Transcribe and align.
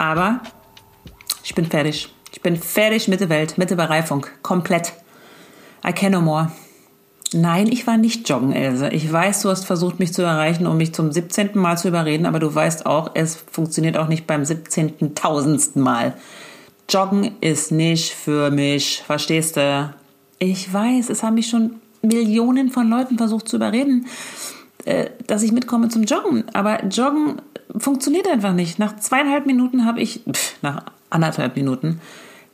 Aber 0.00 0.40
ich 1.44 1.54
bin 1.54 1.66
fertig. 1.66 2.08
Ich 2.32 2.40
bin 2.40 2.56
fertig 2.56 3.06
mit 3.08 3.20
der 3.20 3.28
Welt, 3.28 3.58
mit 3.58 3.68
der 3.68 3.76
Bereifung. 3.76 4.26
Komplett. 4.40 4.94
I 5.86 5.92
can 5.92 6.12
no 6.12 6.22
more. 6.22 6.50
Nein, 7.34 7.68
ich 7.70 7.86
war 7.86 7.98
nicht 7.98 8.26
joggen, 8.26 8.52
Else. 8.52 8.88
Ich 8.88 9.12
weiß, 9.12 9.42
du 9.42 9.50
hast 9.50 9.66
versucht, 9.66 9.98
mich 9.98 10.14
zu 10.14 10.22
erreichen, 10.22 10.66
um 10.66 10.78
mich 10.78 10.94
zum 10.94 11.12
17. 11.12 11.50
Mal 11.52 11.76
zu 11.76 11.88
überreden, 11.88 12.24
aber 12.24 12.38
du 12.38 12.52
weißt 12.52 12.86
auch, 12.86 13.10
es 13.12 13.36
funktioniert 13.52 13.98
auch 13.98 14.08
nicht 14.08 14.26
beim 14.26 14.42
17. 14.42 15.14
tausendsten 15.14 15.82
Mal. 15.82 16.14
Joggen 16.88 17.32
ist 17.42 17.70
nicht 17.70 18.14
für 18.14 18.50
mich, 18.50 19.02
verstehst 19.06 19.58
du? 19.58 19.94
Ich 20.38 20.72
weiß, 20.72 21.10
es 21.10 21.22
haben 21.22 21.34
mich 21.34 21.48
schon 21.50 21.74
Millionen 22.00 22.70
von 22.70 22.88
Leuten 22.88 23.18
versucht 23.18 23.48
zu 23.48 23.56
überreden, 23.56 24.06
äh, 24.86 25.10
dass 25.26 25.42
ich 25.42 25.52
mitkomme 25.52 25.90
zum 25.90 26.04
Joggen. 26.04 26.44
Aber 26.54 26.86
Joggen 26.86 27.42
funktioniert 27.80 28.28
einfach 28.28 28.52
nicht. 28.52 28.78
Nach 28.78 28.96
zweieinhalb 28.96 29.46
Minuten 29.46 29.84
habe 29.84 30.00
ich, 30.00 30.20
pff, 30.30 30.62
nach 30.62 30.84
anderthalb 31.10 31.56
Minuten, 31.56 32.00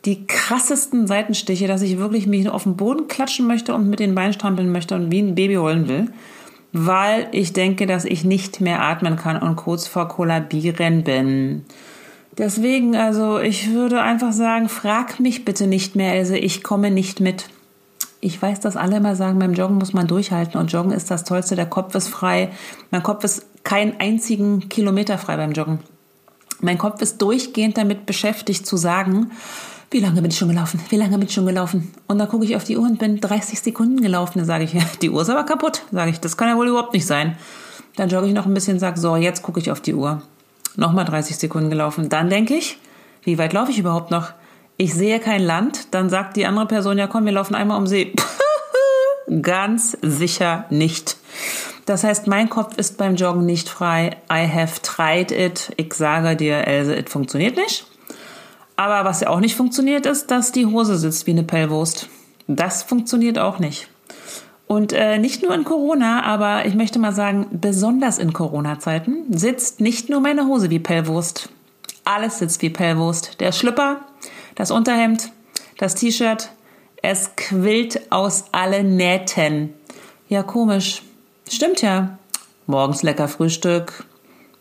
die 0.05 0.27
krassesten 0.27 1.07
Seitenstiche, 1.07 1.67
dass 1.67 1.83
ich 1.83 1.99
wirklich 1.99 2.27
mich 2.27 2.49
auf 2.49 2.63
den 2.63 2.77
Boden 2.77 3.09
klatschen 3.09 3.47
möchte 3.47 3.75
und 3.75 3.91
mit 3.91 3.99
den 3.99 4.15
Beinen 4.15 4.33
strampeln 4.33 4.71
möchte 4.71 4.95
und 4.95 5.11
wie 5.11 5.21
ein 5.21 5.35
Baby 5.35 5.57
rollen 5.57 5.89
will, 5.89 6.13
weil 6.73 7.29
ich 7.33 7.53
denke, 7.53 7.87
dass 7.87 8.05
ich 8.05 8.25
nicht 8.25 8.61
mehr 8.61 8.83
atmen 8.83 9.17
kann 9.17 9.43
und 9.43 9.57
kurz 9.57 9.87
vor 9.87 10.09
Kollabieren 10.09 11.03
bin. 11.03 11.65
Deswegen, 12.39 12.95
also 12.97 13.39
ich 13.39 13.73
würde 13.73 14.03
einfach 14.03 14.33
sagen, 14.33 14.69
frag 14.69 15.19
mich 15.19 15.45
bitte 15.45 15.67
nicht 15.67 15.97
mehr, 15.97 16.13
also 16.13 16.35
ich 16.35 16.63
komme 16.63 16.91
nicht 16.91 17.21
mit. 17.21 17.49
Ich 18.21 18.41
weiß, 18.41 18.61
dass 18.61 18.77
alle 18.77 18.97
immer 18.97 19.15
sagen, 19.15 19.39
beim 19.39 19.55
Joggen 19.55 19.77
muss 19.77 19.93
man 19.93 20.07
durchhalten 20.07 20.59
und 20.59 20.73
Joggen 20.73 20.93
ist 20.93 21.11
das 21.11 21.25
Tollste, 21.25 21.55
der 21.55 21.67
Kopf 21.67 21.95
ist 21.95 22.09
frei. 22.09 22.51
Mein 22.91 23.03
Kopf 23.03 23.25
ist 23.25 23.47
keinen 23.63 24.01
einzigen 24.01 24.69
Kilometer 24.69 25.19
frei 25.19 25.37
beim 25.37 25.53
Joggen. 25.53 25.81
Mein 26.61 26.79
Kopf 26.79 27.03
ist 27.03 27.21
durchgehend 27.21 27.77
damit 27.77 28.07
beschäftigt 28.07 28.67
zu 28.67 28.77
sagen, 28.77 29.31
wie 29.91 30.01
lange 30.01 30.21
bin 30.21 30.31
ich 30.31 30.39
schon 30.39 30.49
gelaufen? 30.49 30.81
Wie 30.89 30.97
lange 30.97 31.19
bin 31.19 31.29
ich 31.29 31.35
schon 31.35 31.47
gelaufen? 31.47 31.93
Und 32.07 32.19
dann 32.19 32.29
gucke 32.29 32.45
ich 32.45 32.57
auf 32.57 32.65
die 32.65 32.77
Uhr 32.77 32.85
und 32.85 32.99
bin 32.99 33.21
30 33.21 33.61
Sekunden 33.61 34.01
gelaufen. 34.01 34.39
Dann 34.39 34.47
sage 34.47 34.65
ich, 34.65 34.77
die 35.03 35.11
Uhr 35.11 35.23
ist 35.23 35.31
aber 35.31 35.45
kaputt. 35.45 35.83
Sage 35.93 36.11
ich, 36.11 36.21
das 36.21 36.37
kann 36.37 36.49
ja 36.49 36.57
wohl 36.57 36.69
überhaupt 36.69 36.93
nicht 36.93 37.07
sein. 37.07 37.37
Dann 37.97 38.09
jogge 38.09 38.27
ich 38.27 38.35
noch 38.35 38.47
ein 38.47 38.55
bisschen, 38.55 38.79
sage, 38.79 38.99
so, 38.99 39.17
jetzt 39.17 39.43
gucke 39.43 39.61
ich 39.61 39.71
auf 39.71 39.81
die 39.81 39.95
Uhr. 39.95 40.23
Nochmal 40.77 41.05
30 41.05 41.37
Sekunden 41.37 41.71
gelaufen. 41.71 42.09
Dann 42.09 42.29
denke 42.31 42.55
ich, 42.55 42.79
wie 43.23 43.39
weit 43.39 43.53
laufe 43.53 43.71
ich 43.71 43.79
überhaupt 43.79 44.11
noch? 44.11 44.33
Ich 44.77 44.95
sehe 44.95 45.21
kein 45.21 45.43
Land. 45.43 45.95
Dann 45.95 46.09
sagt 46.09 46.37
die 46.37 46.47
andere 46.47 46.67
Person, 46.67 46.99
ja 46.99 47.07
komm, 47.07 47.25
wir 47.25 47.33
laufen 47.33 47.55
einmal 47.55 47.79
um 47.79 47.87
See. 47.87 48.13
Ganz 49.43 49.97
sicher 50.03 50.67
nicht. 50.71 51.17
Das 51.87 52.05
heißt, 52.05 52.27
mein 52.27 52.51
Kopf 52.51 52.77
ist 52.77 52.99
beim 52.99 53.17
Joggen 53.17 53.47
nicht 53.47 53.69
frei. 53.69 54.17
I 54.31 54.47
have 54.49 54.83
tried 54.83 55.31
it. 55.31 55.73
Ich 55.77 55.95
sage 55.95 56.37
dir, 56.37 56.67
Else, 56.67 56.95
es 56.97 57.11
funktioniert 57.11 57.57
nicht. 57.57 57.87
Aber 58.77 59.09
was 59.09 59.21
ja 59.21 59.29
auch 59.31 59.41
nicht 59.41 59.57
funktioniert, 59.57 60.05
ist, 60.05 60.31
dass 60.31 60.53
die 60.53 60.67
Hose 60.67 60.97
sitzt 60.99 61.27
wie 61.27 61.31
eine 61.31 61.45
Pellwurst. 61.45 62.09
Das 62.47 62.83
funktioniert 62.83 63.39
auch 63.39 63.59
nicht. 63.59 63.89
Und 64.67 64.93
äh, 64.93 65.19
nicht 65.19 65.43
nur 65.43 65.55
in 65.55 65.65
Corona, 65.65 66.25
aber 66.25 66.67
ich 66.67 66.75
möchte 66.75 66.99
mal 66.99 67.13
sagen, 67.13 67.47
besonders 67.53 68.19
in 68.19 68.33
Corona-Zeiten 68.33 69.25
sitzt 69.31 69.81
nicht 69.81 70.11
nur 70.11 70.21
meine 70.21 70.47
Hose 70.47 70.71
wie 70.71 70.81
Pellwurst. 70.81 71.49
Alles 72.07 72.39
sitzt 72.39 72.63
wie 72.63 72.71
Pellwurst. 72.71 73.41
Der 73.41 73.51
Schlüpper, 73.51 74.01
das 74.55 74.71
Unterhemd, 74.71 75.33
das 75.77 75.97
T-Shirt, 75.97 76.51
es 77.03 77.35
quillt 77.35 78.13
aus 78.13 78.45
allen 78.53 78.97
Nähten. 78.97 79.75
Ja, 80.29 80.45
komisch. 80.45 81.03
Stimmt 81.49 81.83
ja. 81.83 82.19
Morgens 82.67 83.03
lecker 83.03 83.27
Frühstück, 83.27 84.05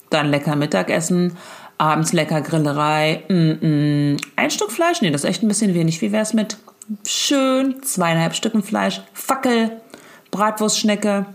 dann 0.09 0.31
lecker 0.31 0.55
Mittagessen, 0.55 1.37
abends 1.77 2.13
lecker 2.13 2.41
Grillerei. 2.41 3.23
Mm 3.29 3.33
-mm. 3.33 4.21
Ein 4.35 4.49
Stück 4.49 4.71
Fleisch, 4.71 5.01
nee, 5.01 5.11
das 5.11 5.23
ist 5.23 5.29
echt 5.29 5.43
ein 5.43 5.47
bisschen 5.47 5.75
wenig. 5.75 6.01
Wie 6.01 6.11
wär's 6.11 6.33
mit 6.33 6.57
schön 7.05 7.83
zweieinhalb 7.83 8.33
Stücken 8.33 8.63
Fleisch, 8.63 9.01
Fackel, 9.13 9.81
Bratwurstschnecke, 10.31 11.27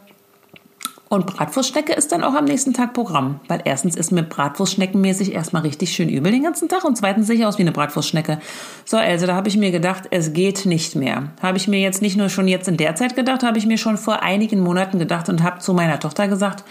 und 1.11 1.27
Bratwurstschnecke 1.27 1.93
ist 1.93 2.13
dann 2.13 2.23
auch 2.23 2.35
am 2.35 2.45
nächsten 2.45 2.73
Tag 2.73 2.95
Programm. 2.95 3.41
Weil 3.49 3.63
erstens 3.65 3.97
ist 3.97 4.13
mir 4.13 4.23
Bratwurstschneckenmäßig 4.23 5.35
erstmal 5.35 5.63
richtig 5.63 5.91
schön 5.91 6.09
übel 6.09 6.31
den 6.31 6.45
ganzen 6.45 6.69
Tag 6.69 6.85
und 6.85 6.97
zweitens 6.97 7.27
sehe 7.27 7.35
ich 7.35 7.45
aus 7.45 7.59
wie 7.59 7.63
eine 7.63 7.73
Bratwurstschnecke. 7.73 8.39
So, 8.85 8.97
also 8.97 9.27
da 9.27 9.35
habe 9.35 9.49
ich 9.49 9.57
mir 9.57 9.73
gedacht, 9.73 10.05
es 10.13 10.33
geht 10.33 10.67
nicht 10.67 10.95
mehr. 10.95 11.33
Habe 11.43 11.59
ich 11.59 11.67
mir 11.67 11.81
jetzt 11.81 12.01
nicht 12.01 12.17
nur 12.17 12.29
schon 12.29 12.47
jetzt 12.47 12.69
in 12.69 12.77
der 12.77 12.95
Zeit 12.95 13.17
gedacht, 13.17 13.43
habe 13.43 13.59
ich 13.59 13.67
mir 13.67 13.77
schon 13.77 13.99
vor 13.99 14.23
einigen 14.23 14.61
Monaten 14.61 15.01
gedacht 15.01 15.29
und 15.29 15.43
habe 15.43 15.59
zu 15.59 15.75
meiner 15.75 15.99
Tochter 15.99 16.29
gesagt, 16.29 16.63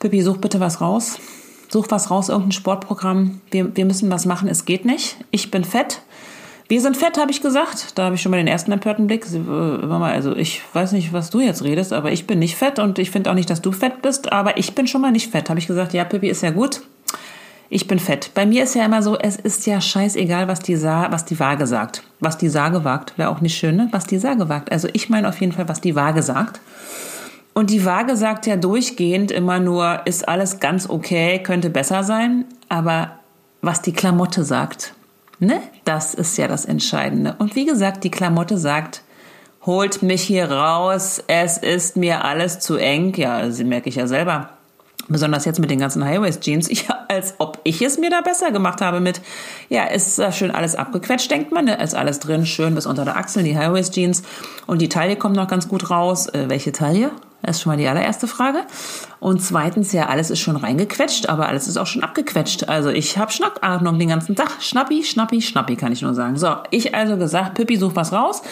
Pippi, 0.00 0.22
such 0.22 0.38
bitte 0.38 0.58
was 0.58 0.80
raus. 0.80 1.20
Such 1.68 1.86
was 1.90 2.10
raus, 2.10 2.30
irgendein 2.30 2.52
Sportprogramm. 2.52 3.42
Wir, 3.52 3.76
wir 3.76 3.84
müssen 3.84 4.10
was 4.10 4.26
machen, 4.26 4.48
es 4.48 4.64
geht 4.64 4.84
nicht. 4.84 5.18
Ich 5.30 5.52
bin 5.52 5.62
fett. 5.62 6.02
Wir 6.72 6.80
sind 6.80 6.96
fett, 6.96 7.18
habe 7.18 7.30
ich 7.30 7.42
gesagt. 7.42 7.98
Da 7.98 8.04
habe 8.04 8.14
ich 8.14 8.22
schon 8.22 8.30
mal 8.30 8.38
den 8.38 8.46
ersten 8.46 8.72
empörten 8.72 9.06
Blick. 9.06 9.26
Also 9.26 10.34
ich 10.34 10.62
weiß 10.72 10.92
nicht, 10.92 11.12
was 11.12 11.28
du 11.28 11.40
jetzt 11.40 11.62
redest, 11.64 11.92
aber 11.92 12.12
ich 12.12 12.26
bin 12.26 12.38
nicht 12.38 12.56
fett 12.56 12.78
und 12.78 12.98
ich 12.98 13.10
finde 13.10 13.30
auch 13.30 13.34
nicht, 13.34 13.50
dass 13.50 13.60
du 13.60 13.72
fett 13.72 14.00
bist, 14.00 14.32
aber 14.32 14.56
ich 14.56 14.74
bin 14.74 14.86
schon 14.86 15.02
mal 15.02 15.12
nicht 15.12 15.30
fett. 15.30 15.50
Habe 15.50 15.60
ich 15.60 15.66
gesagt, 15.66 15.92
ja, 15.92 16.04
Pippi 16.04 16.30
ist 16.30 16.42
ja 16.42 16.48
gut. 16.48 16.80
Ich 17.68 17.88
bin 17.88 17.98
fett. 17.98 18.30
Bei 18.32 18.46
mir 18.46 18.64
ist 18.64 18.74
ja 18.74 18.86
immer 18.86 19.02
so, 19.02 19.18
es 19.18 19.36
ist 19.36 19.66
ja 19.66 19.82
scheißegal, 19.82 20.48
was 20.48 20.60
die, 20.60 20.76
Sa 20.76 21.08
was 21.10 21.26
die 21.26 21.38
Waage 21.38 21.66
sagt. 21.66 22.04
Was 22.20 22.38
die 22.38 22.48
Sage 22.48 22.84
wagt, 22.84 23.18
wäre 23.18 23.28
auch 23.28 23.42
nicht 23.42 23.58
schön, 23.58 23.76
ne? 23.76 23.88
Was 23.90 24.06
die 24.06 24.16
Sage 24.16 24.48
wagt. 24.48 24.72
Also 24.72 24.88
ich 24.94 25.10
meine 25.10 25.28
auf 25.28 25.38
jeden 25.42 25.52
Fall, 25.52 25.68
was 25.68 25.82
die 25.82 25.94
Waage 25.94 26.22
sagt. 26.22 26.58
Und 27.52 27.68
die 27.68 27.84
Waage 27.84 28.16
sagt 28.16 28.46
ja 28.46 28.56
durchgehend 28.56 29.30
immer 29.30 29.60
nur, 29.60 30.00
ist 30.06 30.26
alles 30.26 30.58
ganz 30.58 30.88
okay, 30.88 31.38
könnte 31.42 31.68
besser 31.68 32.02
sein. 32.02 32.46
Aber 32.70 33.18
was 33.60 33.82
die 33.82 33.92
Klamotte 33.92 34.42
sagt, 34.42 34.94
Ne? 35.42 35.60
Das 35.84 36.14
ist 36.14 36.38
ja 36.38 36.46
das 36.46 36.64
Entscheidende. 36.64 37.34
Und 37.38 37.56
wie 37.56 37.64
gesagt, 37.64 38.04
die 38.04 38.12
Klamotte 38.12 38.58
sagt, 38.58 39.02
holt 39.66 40.00
mich 40.00 40.22
hier 40.22 40.48
raus, 40.48 41.20
es 41.26 41.58
ist 41.58 41.96
mir 41.96 42.24
alles 42.24 42.60
zu 42.60 42.76
eng. 42.76 43.12
Ja, 43.16 43.50
sie 43.50 43.64
merke 43.64 43.88
ich 43.88 43.96
ja 43.96 44.06
selber. 44.06 44.50
Besonders 45.08 45.44
jetzt 45.44 45.58
mit 45.58 45.68
den 45.68 45.80
ganzen 45.80 46.04
Highways-Jeans, 46.04 46.70
ja, 46.86 47.06
als 47.08 47.34
ob 47.38 47.58
ich 47.64 47.82
es 47.82 47.98
mir 47.98 48.08
da 48.08 48.20
besser 48.20 48.52
gemacht 48.52 48.80
habe 48.80 49.00
mit, 49.00 49.20
ja, 49.68 49.82
ist 49.82 50.16
da 50.16 50.30
schön 50.30 50.52
alles 50.52 50.76
abgequetscht, 50.76 51.28
denkt 51.28 51.50
man, 51.50 51.64
ne? 51.64 51.82
ist 51.82 51.96
alles 51.96 52.20
drin, 52.20 52.46
schön 52.46 52.76
bis 52.76 52.86
unter 52.86 53.04
der 53.04 53.16
Achsel, 53.16 53.42
die 53.42 53.58
Highways-Jeans 53.58 54.22
und 54.68 54.80
die 54.80 54.88
Taille 54.88 55.16
kommt 55.16 55.34
noch 55.34 55.48
ganz 55.48 55.66
gut 55.66 55.90
raus. 55.90 56.28
Äh, 56.28 56.44
welche 56.50 56.70
Taille? 56.70 57.10
Das 57.42 57.56
ist 57.56 57.62
schon 57.62 57.72
mal 57.72 57.76
die 57.76 57.88
allererste 57.88 58.28
Frage. 58.28 58.60
Und 59.18 59.42
zweitens, 59.42 59.92
ja, 59.92 60.06
alles 60.06 60.30
ist 60.30 60.38
schon 60.38 60.56
reingequetscht, 60.56 61.28
aber 61.28 61.48
alles 61.48 61.66
ist 61.66 61.76
auch 61.76 61.86
schon 61.86 62.04
abgequetscht. 62.04 62.68
Also 62.68 62.90
ich 62.90 63.18
habe 63.18 63.32
Schnappatmung 63.32 63.98
den 63.98 64.08
ganzen 64.08 64.36
Tag. 64.36 64.62
Schnappi, 64.62 65.02
schnappi, 65.02 65.42
schnappi, 65.42 65.76
kann 65.76 65.92
ich 65.92 66.02
nur 66.02 66.14
sagen. 66.14 66.36
So, 66.36 66.54
ich 66.70 66.94
also 66.94 67.16
gesagt, 67.16 67.54
Pippi, 67.54 67.76
such 67.76 67.96
was 67.96 68.12
raus. 68.12 68.42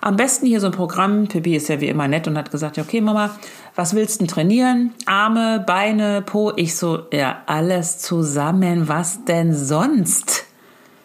Am 0.00 0.16
besten 0.16 0.46
hier 0.46 0.60
so 0.60 0.66
ein 0.66 0.72
Programm. 0.72 1.26
Pippi 1.26 1.56
ist 1.56 1.68
ja 1.68 1.80
wie 1.80 1.88
immer 1.88 2.06
nett 2.06 2.28
und 2.28 2.38
hat 2.38 2.50
gesagt, 2.50 2.76
ja, 2.76 2.84
okay, 2.84 3.00
Mama, 3.00 3.30
was 3.74 3.94
willst 3.94 4.16
du 4.16 4.18
denn 4.20 4.28
trainieren? 4.28 4.94
Arme, 5.06 5.62
Beine, 5.66 6.22
Po. 6.22 6.52
Ich 6.54 6.76
so, 6.76 7.06
ja, 7.12 7.42
alles 7.46 7.98
zusammen. 7.98 8.88
Was 8.88 9.24
denn 9.24 9.54
sonst? 9.54 10.44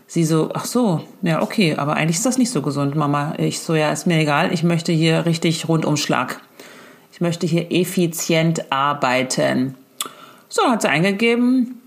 Sie 0.07 0.23
so, 0.23 0.51
ach 0.53 0.65
so, 0.65 1.01
ja, 1.23 1.41
okay, 1.41 1.75
aber 1.75 1.95
eigentlich 1.95 2.17
ist 2.17 2.25
das 2.25 2.37
nicht 2.37 2.51
so 2.51 2.61
gesund, 2.61 2.95
Mama. 2.95 3.33
Ich 3.37 3.59
so, 3.59 3.73
ja, 3.73 3.91
ist 3.91 4.05
mir 4.05 4.19
egal. 4.19 4.53
Ich 4.53 4.63
möchte 4.63 4.91
hier 4.91 5.25
richtig 5.25 5.67
Rundumschlag. 5.67 6.39
Ich 7.15 7.21
möchte 7.21 7.47
hier 7.47 7.71
effizient 7.71 8.73
arbeiten. 8.73 9.75
So, 10.49 10.63
hat 10.63 10.81
sie 10.81 10.89
eingegeben. 10.89 11.81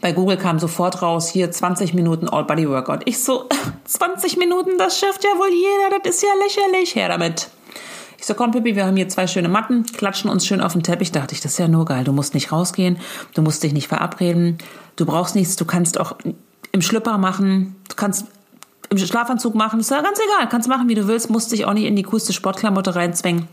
Bei 0.00 0.12
Google 0.12 0.38
kam 0.38 0.58
sofort 0.58 1.02
raus, 1.02 1.28
hier 1.28 1.50
20 1.50 1.92
Minuten 1.92 2.26
All-Body-Workout. 2.26 3.02
Ich 3.04 3.22
so, 3.22 3.50
20 3.84 4.38
Minuten, 4.38 4.78
das 4.78 4.98
schafft 4.98 5.24
ja 5.24 5.30
wohl 5.36 5.50
jeder, 5.50 5.98
das 6.02 6.14
ist 6.14 6.22
ja 6.22 6.30
lächerlich. 6.42 6.94
Her 6.94 7.10
damit. 7.10 7.50
Ich 8.16 8.24
so, 8.24 8.32
komm 8.32 8.52
Pippi, 8.52 8.74
wir 8.74 8.86
haben 8.86 8.96
hier 8.96 9.10
zwei 9.10 9.26
schöne 9.26 9.50
Matten, 9.50 9.84
klatschen 9.84 10.30
uns 10.30 10.46
schön 10.46 10.62
auf 10.62 10.72
den 10.72 10.82
Teppich. 10.82 11.12
Dachte 11.12 11.34
ich, 11.34 11.42
das 11.42 11.52
ist 11.52 11.58
ja 11.58 11.68
nur 11.68 11.84
geil. 11.84 12.04
Du 12.04 12.12
musst 12.12 12.32
nicht 12.32 12.50
rausgehen, 12.50 12.98
du 13.34 13.42
musst 13.42 13.62
dich 13.62 13.74
nicht 13.74 13.88
verabreden, 13.88 14.56
du 14.96 15.04
brauchst 15.04 15.34
nichts, 15.34 15.56
du 15.56 15.66
kannst 15.66 16.00
auch 16.00 16.16
im 16.72 16.80
Schlüpper 16.80 17.18
machen, 17.18 17.76
du 17.90 17.94
kannst 17.94 18.24
im 18.88 18.96
Schlafanzug 18.96 19.54
machen, 19.54 19.80
ist 19.80 19.90
ja 19.90 20.00
ganz 20.00 20.18
egal, 20.18 20.48
kannst 20.48 20.66
machen, 20.66 20.88
wie 20.88 20.94
du 20.94 21.08
willst, 21.08 21.28
musst 21.28 21.52
dich 21.52 21.66
auch 21.66 21.74
nicht 21.74 21.84
in 21.84 21.94
die 21.94 22.04
coolste 22.04 22.32
Sportklamotte 22.32 22.94
reinzwängen. 22.94 23.48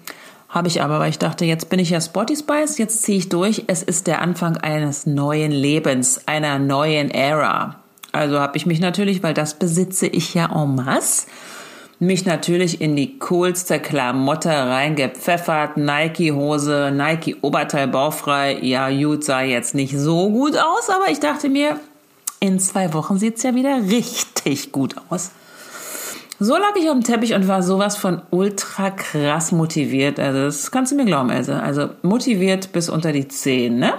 Habe 0.49 0.67
ich 0.67 0.81
aber, 0.81 0.99
weil 0.99 1.11
ich 1.11 1.19
dachte, 1.19 1.45
jetzt 1.45 1.69
bin 1.69 1.77
ich 1.77 1.91
ja 1.91 2.01
Sporty 2.01 2.35
Spice, 2.35 2.79
jetzt 2.79 3.03
ziehe 3.03 3.19
ich 3.19 3.29
durch. 3.29 3.65
Es 3.67 3.83
ist 3.83 4.07
der 4.07 4.21
Anfang 4.21 4.57
eines 4.57 5.05
neuen 5.05 5.51
Lebens, 5.51 6.27
einer 6.27 6.57
neuen 6.57 7.11
Ära. 7.11 7.75
Also 8.11 8.39
habe 8.39 8.57
ich 8.57 8.65
mich 8.65 8.79
natürlich, 8.79 9.21
weil 9.21 9.35
das 9.35 9.53
besitze 9.53 10.07
ich 10.07 10.33
ja 10.33 10.49
en 10.51 10.73
masse, 10.73 11.27
mich 11.99 12.25
natürlich 12.25 12.81
in 12.81 12.95
die 12.95 13.19
coolste 13.19 13.79
Klamotte 13.79 14.49
reingepfeffert. 14.49 15.77
Nike-Hose, 15.77 16.91
Nike-Oberteil 16.95 17.87
baufrei. 17.87 18.57
Ja, 18.59 18.89
gut, 18.89 19.23
sah 19.23 19.41
jetzt 19.41 19.75
nicht 19.75 19.95
so 19.95 20.31
gut 20.31 20.57
aus, 20.57 20.89
aber 20.89 21.11
ich 21.11 21.19
dachte 21.19 21.49
mir, 21.49 21.79
in 22.39 22.59
zwei 22.59 22.91
Wochen 22.93 23.19
sieht's 23.19 23.43
ja 23.43 23.53
wieder 23.53 23.83
richtig 23.83 24.71
gut 24.71 24.95
aus. 25.09 25.29
So 26.41 26.53
lag 26.53 26.74
ich 26.77 26.88
auf 26.88 26.94
dem 26.94 27.03
Teppich 27.03 27.33
und 27.33 27.50
war 27.50 27.62
sowas 27.62 27.97
von 27.97 28.21
ultra 28.30 28.91
krass 28.91 29.51
motiviert. 29.51 30.19
Also, 30.19 30.44
das 30.44 30.71
kannst 30.71 30.94
du 30.94 30.95
mir 30.95 31.03
glauben, 31.03 31.30
Else. 31.30 31.62
Also, 31.62 31.89
motiviert 32.01 32.71
bis 32.71 32.89
unter 32.89 33.12
die 33.12 33.27
Zehen, 33.27 33.77
ne? 33.77 33.95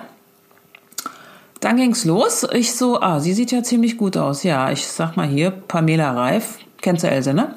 Dann 1.61 1.77
ging's 1.77 2.07
los. 2.07 2.47
Ich 2.55 2.75
so, 2.75 3.03
ah, 3.03 3.21
sie 3.21 3.35
sieht 3.35 3.53
ja 3.53 3.63
ziemlich 3.63 3.99
gut 3.99 4.17
aus. 4.17 4.43
Ja, 4.43 4.73
ich 4.73 4.87
sag 4.87 5.19
mal 5.19 5.27
hier, 5.27 5.51
Pamela 5.51 6.13
Reif. 6.13 6.57
Kennst 6.81 7.05
du 7.05 7.11
Else, 7.11 7.35
ne? 7.35 7.57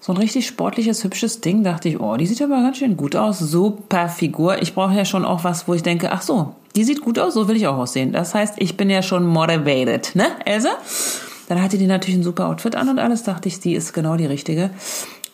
So 0.00 0.12
ein 0.12 0.18
richtig 0.18 0.46
sportliches, 0.46 1.04
hübsches 1.04 1.42
Ding. 1.42 1.62
Dachte 1.62 1.90
ich, 1.90 2.00
oh, 2.00 2.16
die 2.16 2.26
sieht 2.26 2.40
aber 2.40 2.62
ganz 2.62 2.78
schön 2.78 2.96
gut 2.96 3.16
aus. 3.16 3.38
Super 3.38 4.08
Figur. 4.08 4.62
Ich 4.62 4.74
brauche 4.74 4.94
ja 4.94 5.04
schon 5.04 5.26
auch 5.26 5.44
was, 5.44 5.68
wo 5.68 5.74
ich 5.74 5.82
denke, 5.82 6.10
ach 6.12 6.22
so, 6.22 6.54
die 6.74 6.84
sieht 6.84 7.02
gut 7.02 7.18
aus, 7.18 7.34
so 7.34 7.48
will 7.48 7.56
ich 7.56 7.66
auch 7.66 7.76
aussehen. 7.76 8.12
Das 8.12 8.34
heißt, 8.34 8.54
ich 8.58 8.78
bin 8.78 8.88
ja 8.88 9.02
schon 9.02 9.26
motivated, 9.26 10.14
ne, 10.14 10.28
Else? 10.46 10.70
Dann 11.48 11.62
hatte 11.62 11.78
die 11.78 11.86
natürlich 11.86 12.16
ein 12.16 12.22
super 12.22 12.48
Outfit 12.48 12.74
an 12.76 12.88
und 12.88 12.98
alles, 12.98 13.22
dachte 13.22 13.48
ich, 13.48 13.60
die 13.60 13.74
ist 13.74 13.92
genau 13.92 14.16
die 14.16 14.26
richtige. 14.26 14.70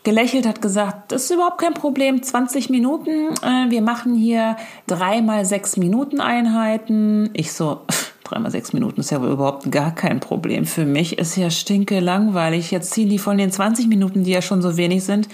Gelächelt 0.05 0.47
hat 0.47 0.61
gesagt, 0.61 1.13
das 1.13 1.25
ist 1.25 1.31
überhaupt 1.31 1.59
kein 1.59 1.75
Problem, 1.75 2.23
20 2.23 2.71
Minuten, 2.71 3.29
äh, 3.43 3.71
wir 3.71 3.83
machen 3.83 4.17
hier 4.17 4.57
dreimal 4.89 5.45
sechs 5.45 5.77
Minuten 5.77 6.21
Einheiten. 6.21 7.31
Ich 7.35 7.53
so, 7.53 7.83
dreimal 8.25 8.51
sechs 8.51 8.73
Minuten 8.73 9.01
ist 9.01 9.11
ja 9.11 9.23
wohl 9.23 9.31
überhaupt 9.31 9.71
gar 9.71 9.95
kein 9.95 10.19
Problem. 10.19 10.65
Für 10.67 10.85
mich 10.85 11.19
ist 11.19 11.37
ja 11.37 11.51
stinke 11.51 12.01
langweilig. 12.01 12.73
Jetzt 12.73 12.91
ziehen 12.91 13.11
die 13.11 13.19
von 13.19 13.39
den 13.39 13.53
20 13.53 13.87
Minuten, 13.87 14.25
die 14.25 14.33
ja 14.33 14.43
schon 14.43 14.61
so 14.61 14.77
wenig 14.77 15.05
sind, 15.05 15.29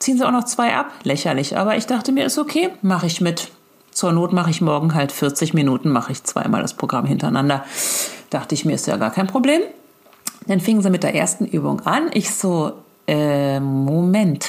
ziehen 0.00 0.18
sie 0.18 0.26
auch 0.26 0.32
noch 0.32 0.44
zwei 0.44 0.74
ab. 0.74 0.90
Lächerlich. 1.04 1.56
Aber 1.56 1.76
ich 1.76 1.86
dachte 1.86 2.10
mir, 2.10 2.24
ist 2.24 2.38
okay, 2.38 2.70
mache 2.82 3.06
ich 3.06 3.20
mit. 3.20 3.52
Zur 3.92 4.12
Not 4.12 4.32
mache 4.32 4.50
ich 4.50 4.60
morgen 4.60 4.94
halt 4.94 5.12
40 5.12 5.54
Minuten, 5.54 5.90
mache 5.90 6.10
ich 6.10 6.24
zweimal 6.24 6.62
das 6.62 6.74
Programm 6.74 7.06
hintereinander. 7.06 7.64
Dachte 8.30 8.56
ich 8.56 8.64
mir, 8.64 8.74
ist 8.74 8.86
ja 8.88 8.96
gar 8.96 9.10
kein 9.12 9.28
Problem. 9.28 9.60
Dann 10.46 10.60
fingen 10.60 10.82
sie 10.82 10.90
mit 10.90 11.02
der 11.02 11.14
ersten 11.14 11.46
Übung 11.46 11.80
an. 11.80 12.10
Ich 12.14 12.30
so, 12.30 12.72
äh, 13.06 13.60
Moment. 13.60 14.48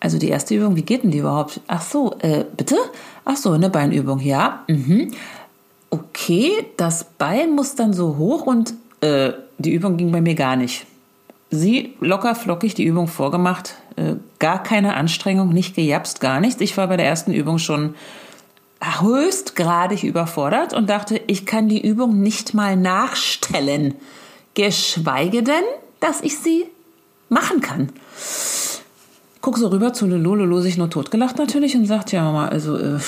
Also 0.00 0.18
die 0.18 0.28
erste 0.28 0.54
Übung, 0.54 0.76
wie 0.76 0.82
geht 0.82 1.02
denn 1.02 1.10
die 1.10 1.18
überhaupt? 1.18 1.60
Ach 1.66 1.82
so, 1.82 2.14
äh, 2.18 2.44
bitte? 2.56 2.76
Ach 3.24 3.36
so, 3.36 3.52
eine 3.52 3.70
Beinübung, 3.70 4.20
ja. 4.20 4.64
Mhm. 4.68 5.12
Okay, 5.90 6.50
das 6.76 7.04
Bein 7.16 7.54
muss 7.54 7.74
dann 7.74 7.92
so 7.92 8.16
hoch 8.18 8.46
und 8.46 8.74
äh, 9.00 9.32
die 9.58 9.72
Übung 9.72 9.96
ging 9.96 10.12
bei 10.12 10.20
mir 10.20 10.34
gar 10.34 10.56
nicht. 10.56 10.86
Sie 11.50 11.94
locker 12.00 12.34
flockig 12.34 12.74
die 12.74 12.84
Übung 12.84 13.06
vorgemacht, 13.06 13.76
äh, 13.96 14.16
gar 14.40 14.62
keine 14.62 14.94
Anstrengung, 14.94 15.50
nicht 15.50 15.76
gejapst, 15.76 16.20
gar 16.20 16.40
nichts. 16.40 16.60
Ich 16.60 16.76
war 16.76 16.88
bei 16.88 16.96
der 16.96 17.06
ersten 17.06 17.32
Übung 17.32 17.58
schon 17.58 17.94
höchstgradig 19.00 20.02
überfordert 20.02 20.74
und 20.74 20.90
dachte, 20.90 21.20
ich 21.26 21.46
kann 21.46 21.68
die 21.68 21.80
Übung 21.80 22.20
nicht 22.20 22.54
mal 22.54 22.76
nachstellen 22.76 23.94
geschweige 24.54 25.42
denn, 25.42 25.64
dass 26.00 26.20
ich 26.20 26.38
sie 26.38 26.66
machen 27.28 27.60
kann. 27.60 27.90
Guck 29.40 29.58
so 29.58 29.68
rüber 29.68 29.92
zu 29.92 30.06
Lulu 30.06 30.60
sich 30.60 30.78
nur 30.78 30.88
totgelacht 30.88 31.36
natürlich 31.36 31.76
und 31.76 31.86
sagt, 31.86 32.12
ja 32.12 32.22
Mama, 32.22 32.48
also 32.48 32.78
äh, 32.78 32.98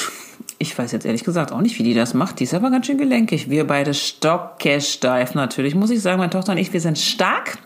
ich 0.58 0.76
weiß 0.76 0.92
jetzt 0.92 1.06
ehrlich 1.06 1.24
gesagt 1.24 1.52
auch 1.52 1.60
nicht, 1.60 1.78
wie 1.78 1.82
die 1.82 1.94
das 1.94 2.14
macht. 2.14 2.40
Die 2.40 2.44
ist 2.44 2.54
aber 2.54 2.70
ganz 2.70 2.86
schön 2.86 2.98
gelenkig. 2.98 3.50
Wir 3.50 3.66
beide 3.66 3.94
stockesteif 3.94 5.34
natürlich, 5.34 5.74
muss 5.74 5.90
ich 5.90 6.00
sagen. 6.00 6.18
Meine 6.18 6.30
Tochter 6.30 6.52
und 6.52 6.58
ich, 6.58 6.72
wir 6.72 6.80
sind 6.80 6.98
stark. 6.98 7.58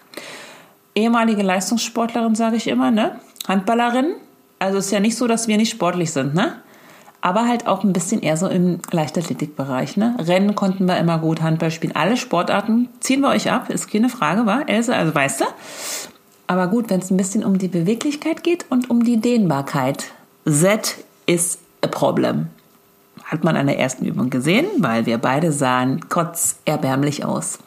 Ehemalige 0.94 1.42
Leistungssportlerin, 1.42 2.34
sage 2.34 2.56
ich 2.56 2.66
immer, 2.66 2.90
ne? 2.90 3.20
Handballerin. 3.46 4.14
Also 4.58 4.78
ist 4.78 4.90
ja 4.90 5.00
nicht 5.00 5.16
so, 5.16 5.26
dass 5.26 5.46
wir 5.48 5.56
nicht 5.56 5.70
sportlich 5.70 6.10
sind, 6.10 6.34
ne? 6.34 6.56
Aber 7.20 7.46
halt 7.46 7.66
auch 7.66 7.84
ein 7.84 7.92
bisschen 7.92 8.22
eher 8.22 8.36
so 8.36 8.48
im 8.48 8.78
Leichtathletikbereich. 8.90 9.96
Ne? 9.96 10.16
Rennen 10.18 10.54
konnten 10.54 10.86
wir 10.86 10.98
immer 10.98 11.18
gut, 11.18 11.42
Handball 11.42 11.70
spielen. 11.70 11.94
Alle 11.94 12.16
Sportarten 12.16 12.88
ziehen 13.00 13.20
wir 13.20 13.28
euch 13.28 13.50
ab, 13.50 13.70
ist 13.70 13.90
keine 13.90 14.08
Frage, 14.08 14.46
war 14.46 14.68
Else, 14.68 14.94
also 14.94 15.14
weißt 15.14 15.42
du. 15.42 15.44
Aber 16.46 16.66
gut, 16.66 16.90
wenn 16.90 17.00
es 17.00 17.10
ein 17.10 17.16
bisschen 17.16 17.44
um 17.44 17.58
die 17.58 17.68
Beweglichkeit 17.68 18.42
geht 18.42 18.66
und 18.70 18.90
um 18.90 19.04
die 19.04 19.20
Dehnbarkeit. 19.20 20.06
That 20.44 20.96
is 21.26 21.58
a 21.82 21.86
problem. 21.86 22.48
Hat 23.24 23.44
man 23.44 23.56
an 23.56 23.66
der 23.66 23.78
ersten 23.78 24.04
Übung 24.04 24.30
gesehen, 24.30 24.66
weil 24.78 25.06
wir 25.06 25.18
beide 25.18 25.52
sahen 25.52 26.08
kotzerbärmlich 26.08 27.24
aus. 27.24 27.58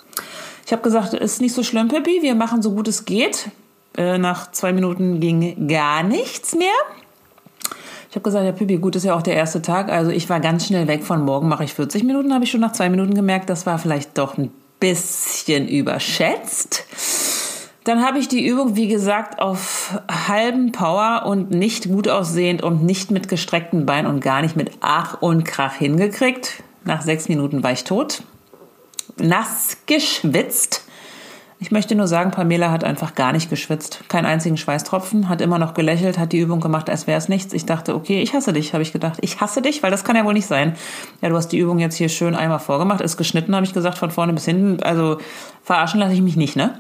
Ich 0.65 0.71
habe 0.71 0.81
gesagt, 0.81 1.13
ist 1.13 1.41
nicht 1.41 1.53
so 1.53 1.63
schlimm, 1.63 1.87
Pippi, 1.87 2.21
wir 2.21 2.35
machen 2.35 2.61
so 2.61 2.71
gut 2.71 2.87
es 2.87 3.05
geht. 3.05 3.49
Äh, 3.95 4.17
nach 4.17 4.51
zwei 4.51 4.73
Minuten 4.73 5.19
ging 5.19 5.67
gar 5.67 6.03
nichts 6.03 6.55
mehr. 6.55 6.73
Ich 8.13 8.15
habe 8.15 8.25
gesagt, 8.25 8.45
ja, 8.45 8.51
Pipi, 8.51 8.77
gut, 8.77 8.95
ist 8.95 9.05
ja 9.05 9.15
auch 9.15 9.23
der 9.23 9.33
erste 9.33 9.59
Tag. 9.63 9.89
Also 9.89 10.11
ich 10.11 10.29
war 10.29 10.39
ganz 10.39 10.67
schnell 10.67 10.87
weg. 10.87 11.03
Von 11.03 11.25
morgen 11.25 11.47
mache 11.47 11.63
ich 11.63 11.73
40 11.73 12.03
Minuten. 12.03 12.31
Habe 12.31 12.43
ich 12.43 12.51
schon 12.51 12.61
nach 12.61 12.73
zwei 12.73 12.87
Minuten 12.87 13.15
gemerkt, 13.15 13.49
das 13.49 13.65
war 13.65 13.79
vielleicht 13.79 14.19
doch 14.19 14.37
ein 14.37 14.51
bisschen 14.79 15.67
überschätzt. 15.67 16.85
Dann 17.85 18.05
habe 18.05 18.19
ich 18.19 18.27
die 18.27 18.45
Übung, 18.45 18.75
wie 18.75 18.87
gesagt, 18.87 19.39
auf 19.39 19.99
halben 20.27 20.71
Power 20.71 21.23
und 21.25 21.49
nicht 21.49 21.87
gut 21.87 22.07
aussehend 22.07 22.61
und 22.61 22.83
nicht 22.83 23.09
mit 23.09 23.29
gestreckten 23.29 23.87
Beinen 23.87 24.05
und 24.05 24.19
gar 24.19 24.43
nicht 24.43 24.55
mit 24.55 24.69
Ach 24.79 25.19
und 25.19 25.43
Krach 25.43 25.73
hingekriegt. 25.73 26.61
Nach 26.85 27.01
sechs 27.01 27.29
Minuten 27.29 27.63
war 27.63 27.71
ich 27.71 27.83
tot. 27.83 28.21
Nass 29.17 29.77
geschwitzt. 29.87 30.85
Ich 31.63 31.71
möchte 31.71 31.95
nur 31.95 32.09
sagen, 32.09 32.31
Pamela 32.31 32.71
hat 32.71 32.83
einfach 32.83 33.15
gar 33.15 33.31
nicht 33.31 33.49
geschwitzt. 33.49 34.03
Keinen 34.09 34.25
einzigen 34.25 34.57
Schweißtropfen, 34.57 35.29
hat 35.29 35.39
immer 35.39 35.59
noch 35.59 35.73
gelächelt, 35.73 36.17
hat 36.17 36.33
die 36.33 36.39
Übung 36.39 36.59
gemacht, 36.59 36.89
als 36.89 37.07
wäre 37.07 37.17
es 37.17 37.29
nichts. 37.29 37.53
Ich 37.53 37.65
dachte, 37.65 37.95
okay, 37.95 38.21
ich 38.21 38.33
hasse 38.33 38.51
dich, 38.51 38.73
habe 38.73 38.83
ich 38.83 38.91
gedacht. 38.91 39.17
Ich 39.21 39.39
hasse 39.39 39.61
dich, 39.61 39.81
weil 39.81 39.89
das 39.89 40.03
kann 40.03 40.17
ja 40.17 40.25
wohl 40.25 40.33
nicht 40.33 40.45
sein. 40.45 40.75
Ja, 41.21 41.29
du 41.29 41.37
hast 41.37 41.53
die 41.53 41.57
Übung 41.57 41.79
jetzt 41.79 41.95
hier 41.95 42.09
schön 42.09 42.35
einmal 42.35 42.59
vorgemacht, 42.59 42.99
ist 42.99 43.15
geschnitten, 43.15 43.55
habe 43.55 43.65
ich 43.65 43.73
gesagt, 43.73 43.97
von 43.97 44.11
vorne 44.11 44.33
bis 44.33 44.43
hinten. 44.43 44.83
Also 44.83 45.19
verarschen 45.63 46.01
lasse 46.01 46.11
ich 46.11 46.21
mich 46.21 46.35
nicht, 46.35 46.57
ne? 46.57 46.77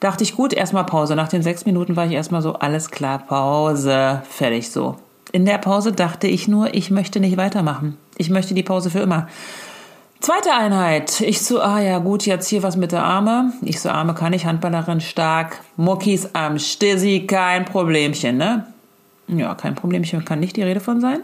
Dachte 0.00 0.24
ich, 0.24 0.36
gut, 0.36 0.54
erstmal 0.54 0.86
Pause. 0.86 1.14
Nach 1.14 1.28
den 1.28 1.42
sechs 1.42 1.66
Minuten 1.66 1.94
war 1.94 2.06
ich 2.06 2.12
erstmal 2.12 2.40
so, 2.40 2.54
alles 2.54 2.90
klar, 2.90 3.18
Pause, 3.18 4.22
fertig 4.26 4.70
so. 4.70 4.96
In 5.32 5.44
der 5.44 5.58
Pause 5.58 5.92
dachte 5.92 6.28
ich 6.28 6.48
nur, 6.48 6.72
ich 6.72 6.90
möchte 6.90 7.20
nicht 7.20 7.36
weitermachen. 7.36 7.98
Ich 8.16 8.30
möchte 8.30 8.54
die 8.54 8.62
Pause 8.62 8.88
für 8.88 9.00
immer. 9.00 9.28
Zweite 10.22 10.54
Einheit. 10.54 11.20
Ich 11.20 11.40
so, 11.42 11.60
ah 11.60 11.80
ja, 11.80 11.98
gut, 11.98 12.26
jetzt 12.26 12.46
hier 12.46 12.62
was 12.62 12.76
mit 12.76 12.92
der 12.92 13.02
Arme. 13.02 13.54
Ich 13.60 13.80
so, 13.80 13.88
Arme 13.88 14.14
kann 14.14 14.32
ich, 14.32 14.46
Handballerin 14.46 15.00
stark. 15.00 15.58
Muckis 15.76 16.30
am 16.32 16.60
Stissi, 16.60 17.24
kein 17.26 17.64
Problemchen, 17.64 18.36
ne? 18.36 18.64
Ja, 19.26 19.56
kein 19.56 19.74
Problemchen, 19.74 20.24
kann 20.24 20.38
nicht 20.38 20.54
die 20.54 20.62
Rede 20.62 20.78
von 20.78 21.00
sein. 21.00 21.22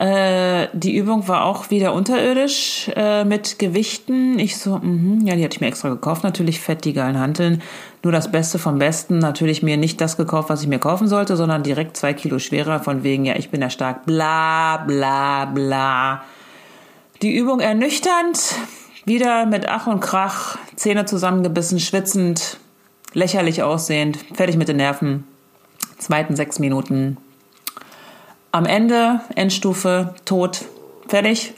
Äh, 0.00 0.66
die 0.72 0.96
Übung 0.96 1.28
war 1.28 1.44
auch 1.44 1.70
wieder 1.70 1.94
unterirdisch 1.94 2.90
äh, 2.96 3.24
mit 3.24 3.60
Gewichten. 3.60 4.40
Ich 4.40 4.58
so, 4.58 4.80
mh, 4.82 5.24
ja, 5.24 5.36
die 5.36 5.44
hatte 5.44 5.54
ich 5.54 5.60
mir 5.60 5.68
extra 5.68 5.88
gekauft. 5.88 6.24
Natürlich 6.24 6.58
fett, 6.58 6.84
die 6.84 6.92
geilen 6.92 7.20
Hanteln. 7.20 7.62
Nur 8.02 8.12
das 8.12 8.32
Beste 8.32 8.58
vom 8.58 8.80
Besten. 8.80 9.20
Natürlich 9.20 9.62
mir 9.62 9.76
nicht 9.76 10.00
das 10.00 10.16
gekauft, 10.16 10.50
was 10.50 10.60
ich 10.60 10.66
mir 10.66 10.80
kaufen 10.80 11.06
sollte, 11.06 11.36
sondern 11.36 11.62
direkt 11.62 11.96
zwei 11.96 12.14
Kilo 12.14 12.40
schwerer. 12.40 12.80
Von 12.80 13.04
wegen, 13.04 13.26
ja, 13.26 13.36
ich 13.36 13.50
bin 13.50 13.62
ja 13.62 13.70
stark. 13.70 14.06
Bla, 14.06 14.78
bla, 14.78 15.44
bla. 15.44 16.24
Die 17.22 17.34
Übung 17.34 17.60
ernüchternd, 17.60 18.56
wieder 19.06 19.46
mit 19.46 19.66
Ach 19.68 19.86
und 19.86 20.00
Krach, 20.00 20.58
Zähne 20.74 21.06
zusammengebissen, 21.06 21.80
schwitzend, 21.80 22.58
lächerlich 23.14 23.62
aussehend, 23.62 24.18
fertig 24.34 24.58
mit 24.58 24.68
den 24.68 24.76
Nerven. 24.76 25.24
Zweiten 25.98 26.36
sechs 26.36 26.58
Minuten. 26.58 27.16
Am 28.52 28.66
Ende, 28.66 29.20
Endstufe, 29.34 30.14
tot, 30.26 30.66
fertig. 31.08 31.54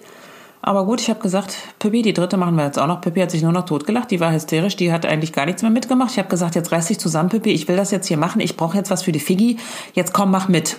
Aber 0.62 0.84
gut, 0.84 1.00
ich 1.00 1.10
habe 1.10 1.20
gesagt, 1.20 1.56
Pippi, 1.80 2.02
die 2.02 2.12
dritte 2.12 2.36
machen 2.36 2.54
wir 2.54 2.64
jetzt 2.64 2.78
auch 2.78 2.86
noch. 2.86 3.00
Pippi 3.00 3.20
hat 3.20 3.32
sich 3.32 3.42
nur 3.42 3.52
noch 3.52 3.66
totgelacht, 3.66 4.12
die 4.12 4.20
war 4.20 4.32
hysterisch, 4.32 4.76
die 4.76 4.92
hat 4.92 5.06
eigentlich 5.06 5.32
gar 5.32 5.46
nichts 5.46 5.62
mehr 5.62 5.72
mitgemacht. 5.72 6.12
Ich 6.12 6.18
habe 6.18 6.28
gesagt, 6.28 6.54
jetzt 6.54 6.70
reiß 6.70 6.86
dich 6.86 7.00
zusammen, 7.00 7.30
Pippi, 7.30 7.50
ich 7.50 7.66
will 7.66 7.76
das 7.76 7.90
jetzt 7.90 8.06
hier 8.06 8.16
machen, 8.16 8.40
ich 8.40 8.56
brauche 8.56 8.76
jetzt 8.76 8.90
was 8.90 9.02
für 9.02 9.12
die 9.12 9.18
Figgi. 9.18 9.56
Jetzt 9.94 10.12
komm, 10.12 10.30
mach 10.30 10.46
mit 10.46 10.76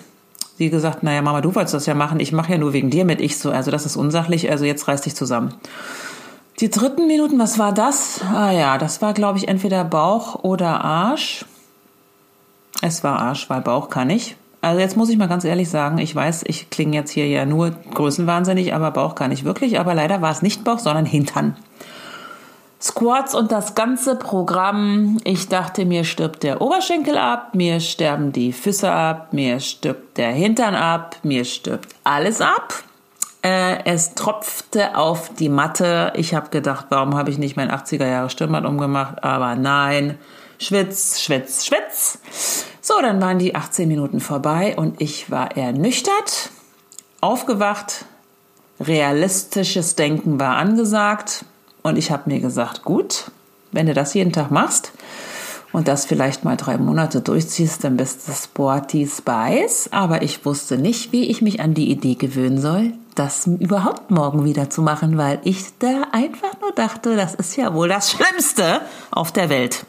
sie 0.59 0.69
gesagt, 0.69 1.03
naja, 1.03 1.21
Mama, 1.21 1.39
du 1.39 1.55
wolltest 1.55 1.73
das 1.73 1.85
ja 1.85 1.95
machen, 1.95 2.19
ich 2.19 2.33
mache 2.33 2.51
ja 2.51 2.57
nur 2.57 2.73
wegen 2.73 2.89
dir 2.89 3.05
mit. 3.05 3.21
Ich 3.21 3.37
so, 3.39 3.49
also 3.49 3.71
das 3.71 3.85
ist 3.85 3.95
unsachlich, 3.95 4.51
also 4.51 4.65
jetzt 4.65 4.87
reiß 4.87 5.01
dich 5.01 5.15
zusammen. 5.15 5.53
Die 6.59 6.69
dritten 6.69 7.07
Minuten, 7.07 7.39
was 7.39 7.57
war 7.57 7.73
das? 7.73 8.19
Ah 8.33 8.51
ja, 8.51 8.77
das 8.77 9.01
war, 9.01 9.13
glaube 9.13 9.37
ich, 9.37 9.47
entweder 9.47 9.85
Bauch 9.85 10.43
oder 10.43 10.83
Arsch. 10.83 11.45
Es 12.81 13.03
war 13.05 13.19
Arsch, 13.19 13.49
weil 13.49 13.61
Bauch 13.61 13.89
kann 13.89 14.09
ich. 14.09 14.35
Also 14.59 14.81
jetzt 14.81 14.97
muss 14.97 15.09
ich 15.09 15.17
mal 15.17 15.29
ganz 15.29 15.45
ehrlich 15.45 15.69
sagen, 15.69 15.97
ich 15.99 16.13
weiß, 16.13 16.43
ich 16.47 16.69
klinge 16.69 16.97
jetzt 16.97 17.11
hier 17.11 17.27
ja 17.27 17.45
nur 17.45 17.71
größenwahnsinnig, 17.93 18.73
aber 18.73 18.91
Bauch 18.91 19.15
kann 19.15 19.31
ich 19.31 19.45
wirklich. 19.45 19.79
Aber 19.79 19.95
leider 19.95 20.21
war 20.21 20.31
es 20.31 20.41
nicht 20.41 20.65
Bauch, 20.65 20.79
sondern 20.79 21.05
Hintern. 21.05 21.55
Squats 22.81 23.36
und 23.36 23.51
das 23.51 23.75
ganze 23.75 24.15
Programm. 24.15 25.17
Ich 25.25 25.50
dachte, 25.50 25.86
mir 25.86 26.05
stirbt 26.05 26.43
der 26.43 26.62
Oberschenkel 26.62 27.17
ab, 27.17 27.53
mir 27.53 27.81
sterben 27.81 28.31
die 28.31 28.53
Füße 28.53 28.89
ab, 28.89 29.33
mir 29.33 29.59
stirbt 29.59 30.17
der 30.17 30.31
Hintern 30.31 30.75
ab, 30.75 31.17
mir 31.24 31.43
stirbt 31.43 31.89
alles 32.05 32.39
ab. 32.39 32.74
Äh, 33.41 33.83
es 33.86 34.15
tropfte 34.15 34.95
auf 34.98 35.33
die 35.33 35.50
Matte. 35.50 36.13
Ich 36.15 36.33
habe 36.33 36.50
gedacht, 36.50 36.86
warum 36.89 37.15
habe 37.15 37.29
ich 37.29 37.38
nicht 37.38 37.57
mein 37.57 37.71
80er 37.71 38.07
Jahre 38.07 38.29
Stirnband 38.29 38.65
umgemacht? 38.65 39.24
Aber 39.24 39.55
nein, 39.55 40.17
schwitz, 40.57 41.21
schwitz, 41.21 41.65
schwitz. 41.65 42.19
So, 42.81 43.01
dann 43.01 43.21
waren 43.21 43.39
die 43.39 43.55
18 43.55 43.88
Minuten 43.88 44.19
vorbei 44.21 44.75
und 44.77 45.01
ich 45.01 45.29
war 45.29 45.55
ernüchtert, 45.55 46.50
aufgewacht, 47.21 48.05
realistisches 48.79 49.95
Denken 49.95 50.39
war 50.39 50.55
angesagt. 50.55 51.45
Und 51.81 51.98
ich 51.98 52.12
habe 52.12 52.29
mir 52.29 52.39
gesagt, 52.39 52.83
gut, 52.83 53.31
wenn 53.71 53.88
du 53.88 53.93
das 53.93 54.13
jeden 54.13 54.33
Tag 54.33 54.51
machst 54.51 54.91
und 55.71 55.88
das 55.88 56.05
vielleicht 56.05 56.43
mal 56.43 56.57
drei 56.57 56.77
Monate 56.77 57.21
durchziehst, 57.21 57.83
dann 57.83 57.98
bist 57.98 58.27
du 58.27 58.33
Sporty 58.33 59.07
Spice. 59.07 59.89
Aber 59.91 60.21
ich 60.21 60.45
wusste 60.45 60.77
nicht, 60.77 61.12
wie 61.12 61.29
ich 61.29 61.41
mich 61.41 61.62
an 61.62 61.74
die 61.74 61.89
Idee 61.91 62.15
gewöhnen 62.15 62.59
soll, 62.59 62.93
das 63.15 63.48
überhaupt 63.48 64.12
morgen 64.12 64.45
wieder 64.45 64.69
zu 64.69 64.81
machen, 64.81 65.17
weil 65.17 65.39
ich 65.43 65.77
da 65.79 66.07
einfach 66.12 66.59
nur 66.62 66.71
dachte, 66.71 67.15
das 67.15 67.36
ist 67.36 67.55
ja 67.55 67.74
wohl 67.74 67.88
das 67.88 68.12
Schlimmste 68.12 68.81
auf 69.12 69.31
der 69.31 69.50
Welt. 69.50 69.86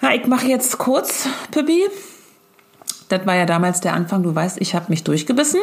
Ja, 0.00 0.12
ich 0.12 0.26
mache 0.26 0.46
jetzt 0.46 0.78
kurz, 0.78 1.26
Pippi. 1.50 1.82
Das 3.08 3.26
war 3.26 3.34
ja 3.34 3.46
damals 3.46 3.80
der 3.80 3.94
Anfang. 3.94 4.22
Du 4.22 4.34
weißt, 4.34 4.60
ich 4.60 4.74
habe 4.74 4.86
mich 4.88 5.04
durchgebissen. 5.04 5.60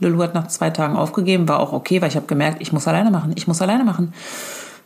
Lulu 0.00 0.22
hat 0.22 0.34
nach 0.34 0.48
zwei 0.48 0.70
Tagen 0.70 0.96
aufgegeben, 0.96 1.48
war 1.48 1.60
auch 1.60 1.72
okay, 1.72 2.02
weil 2.02 2.08
ich 2.08 2.16
habe 2.16 2.26
gemerkt, 2.26 2.60
ich 2.60 2.72
muss 2.72 2.88
alleine 2.88 3.10
machen, 3.10 3.32
ich 3.36 3.46
muss 3.46 3.62
alleine 3.62 3.84
machen. 3.84 4.12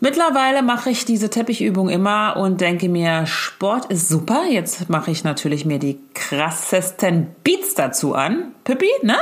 Mittlerweile 0.00 0.62
mache 0.62 0.90
ich 0.90 1.04
diese 1.04 1.28
Teppichübung 1.28 1.88
immer 1.88 2.36
und 2.36 2.60
denke 2.60 2.88
mir, 2.88 3.26
Sport 3.26 3.86
ist 3.86 4.08
super. 4.08 4.44
Jetzt 4.48 4.88
mache 4.88 5.10
ich 5.10 5.24
natürlich 5.24 5.64
mir 5.64 5.80
die 5.80 5.98
krassesten 6.14 7.34
Beats 7.42 7.74
dazu 7.74 8.14
an. 8.14 8.52
Pippi, 8.62 8.90
ne? 9.02 9.16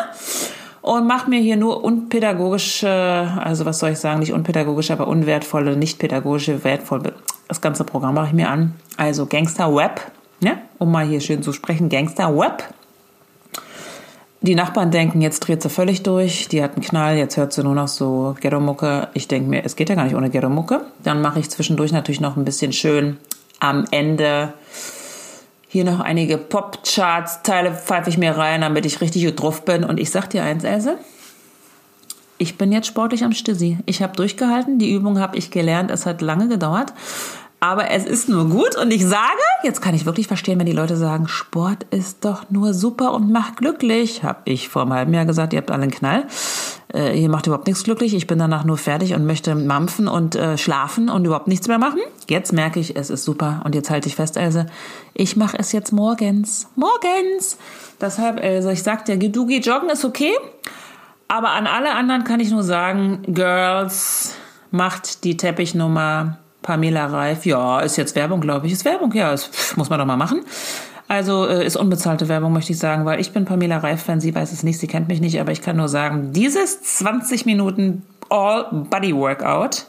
Und 0.83 1.07
mache 1.07 1.31
mir 1.31 1.40
hier 1.40 1.57
nur 1.57 1.83
unpädagogische, 1.83 3.33
also 3.43 3.64
was 3.64 3.78
soll 3.78 3.90
ich 3.90 3.99
sagen, 3.99 4.21
nicht 4.21 4.35
unpädagogische, 4.35 4.93
aber 4.93 5.09
unwertvolle, 5.09 5.76
nicht 5.76 5.99
pädagogische, 5.99 6.62
wertvolle. 6.62 7.14
Das 7.49 7.62
ganze 7.62 7.85
Programm 7.85 8.14
mache 8.14 8.28
ich 8.28 8.33
mir 8.35 8.50
an. 8.50 8.75
Also 8.99 9.25
Gangster 9.25 9.75
Web, 9.75 10.00
ne? 10.43 10.59
Um 10.78 10.93
mal 10.93 11.07
hier 11.07 11.23
schön 11.23 11.43
zu 11.43 11.55
sprechen, 11.55 11.88
Gangster 11.88 12.37
Web 12.37 12.62
die 14.40 14.55
Nachbarn 14.55 14.90
denken, 14.90 15.23
jetzt 15.23 15.40
dreht 15.40 15.62
sie 15.62 15.71
völlig 15.71 16.02
durch, 16.02 16.49
die 16.49 16.62
hat 16.62 16.75
einen 16.75 16.85
Knall, 16.85 17.16
jetzt 17.16 17.37
hört 17.37 17.52
sie 17.52 17.64
nur 17.64 17.75
noch 17.75 17.88
so 17.88 18.37
Ghetto-Mucke. 18.40 19.09
Ich 19.14 19.28
denke 19.28 19.49
mir, 19.49 19.64
es 19.64 19.76
geht 19.76 19.88
ja 19.88 19.95
gar 19.95 20.05
nicht 20.05 20.14
ohne 20.14 20.31
Ghetto-Mucke. 20.31 20.83
Dann 21.02 21.23
mache 21.23 21.40
ich 21.40 21.50
zwischendurch 21.50 21.93
natürlich 21.93 22.21
noch 22.21 22.37
ein 22.37 22.45
bisschen 22.45 22.73
schön 22.73 23.16
am 23.59 23.87
Ende 23.90 24.52
hier 25.69 25.85
noch 25.85 26.00
einige 26.00 26.38
Pop-Charts-Teile 26.38 27.75
pfeife 27.75 28.09
ich 28.09 28.16
mir 28.16 28.37
rein, 28.37 28.62
damit 28.62 28.87
ich 28.87 29.00
richtig 29.00 29.25
gut 29.26 29.43
drauf 29.43 29.64
bin. 29.64 29.85
Und 29.85 29.99
ich 29.99 30.11
sag 30.11 30.31
dir 30.31 30.43
eins, 30.43 30.64
Else, 30.64 30.97
ich 32.38 32.57
bin 32.57 32.73
jetzt 32.73 32.87
sportlich 32.87 33.25
am 33.25 33.33
Stissi. 33.33 33.78
Ich 33.85 34.02
habe 34.02 34.16
durchgehalten, 34.16 34.78
die 34.78 34.93
Übung 34.93 35.19
habe 35.19 35.37
ich 35.37 35.50
gelernt, 35.50 35.90
es 35.90 36.07
hat 36.07 36.23
lange 36.23 36.49
gedauert. 36.49 36.93
Aber 37.59 37.91
es 37.91 38.05
ist 38.05 38.29
nur 38.29 38.51
gut 38.51 38.77
und 38.77 38.91
ich 38.91 39.05
sage, 39.07 39.41
jetzt 39.63 39.81
kann 39.81 39.95
ich 39.95 40.05
wirklich 40.05 40.27
verstehen, 40.27 40.59
wenn 40.59 40.67
die 40.67 40.73
Leute 40.73 40.97
sagen, 40.97 41.27
Sport 41.27 41.85
ist 41.91 42.25
doch 42.25 42.51
nur 42.51 42.75
super 42.75 43.15
und 43.15 43.33
macht 43.33 43.57
glücklich. 43.57 44.23
Hab 44.23 44.43
ich 44.45 44.69
vor 44.69 44.83
einem 44.83 44.93
halben 44.93 45.15
Jahr 45.15 45.25
gesagt, 45.25 45.55
ihr 45.55 45.59
habt 45.59 45.71
alle 45.71 45.85
einen 45.85 45.91
Knall. 45.91 46.27
Äh, 46.93 47.19
ihr 47.19 47.31
macht 47.31 47.47
überhaupt 47.47 47.67
nichts 47.67 47.83
glücklich. 47.83 48.15
Ich 48.15 48.27
bin 48.27 48.39
danach 48.39 48.65
nur 48.65 48.77
fertig 48.77 49.15
und 49.15 49.25
möchte 49.25 49.55
mampfen 49.55 50.07
und 50.07 50.37
äh, 50.37 50.59
schlafen 50.59 51.09
und 51.09 51.25
überhaupt 51.25 51.49
nichts 51.49 51.67
mehr 51.67 51.79
machen. 51.79 52.01
Jetzt 52.29 52.53
merke 52.53 52.79
ich, 52.79 52.95
es 52.95 53.09
ist 53.09 53.25
super. 53.25 53.63
Und 53.65 53.75
jetzt 53.75 53.89
halte 53.89 54.09
ich 54.09 54.17
fest, 54.17 54.37
Else, 54.37 54.67
ich 55.15 55.37
mache 55.37 55.59
es 55.59 55.73
jetzt 55.73 55.93
morgens. 55.93 56.69
Morgens! 56.77 57.57
Deshalb, 57.99 58.39
Else, 58.43 58.71
ich 58.71 58.83
sag 58.83 59.07
dir, 59.07 59.17
du 59.17 59.47
geh 59.47 59.61
joggen, 59.61 59.89
ist 59.89 60.05
okay. 60.05 60.33
Aber 61.27 61.51
an 61.51 61.67
alle 61.67 61.95
anderen 61.95 62.25
kann 62.25 62.39
ich 62.39 62.51
nur 62.51 62.63
sagen, 62.63 63.23
Girls, 63.27 64.35
macht 64.71 65.25
die 65.25 65.39
Teppichnummer 65.39 66.39
Pamela 66.66 67.06
Reif, 67.06 67.46
ja, 67.46 67.78
ist 67.78 67.96
jetzt 67.96 68.16
Werbung, 68.16 68.40
glaube 68.40 68.66
ich. 68.66 68.73
Ist 68.73 68.85
Werbung, 68.85 69.12
ja, 69.12 69.30
das 69.30 69.76
muss 69.76 69.88
man 69.88 70.00
doch 70.00 70.04
mal 70.04 70.16
machen. 70.16 70.40
Also 71.06 71.46
äh, 71.46 71.64
ist 71.64 71.76
unbezahlte 71.76 72.28
Werbung, 72.28 72.52
möchte 72.52 72.73
ich 72.73 72.78
sagen, 72.78 73.04
weil 73.04 73.20
ich 73.20 73.32
bin 73.32 73.44
Pamela 73.44 73.78
Reif-Fan, 73.78 74.20
sie 74.20 74.35
weiß 74.35 74.52
es 74.52 74.64
nicht, 74.64 74.80
sie 74.80 74.88
kennt 74.88 75.06
mich 75.06 75.20
nicht, 75.20 75.40
aber 75.40 75.52
ich 75.52 75.62
kann 75.62 75.76
nur 75.76 75.88
sagen, 75.88 76.32
dieses 76.32 76.82
20 76.82 77.46
Minuten 77.46 78.02
All-Body-Workout 78.28 79.87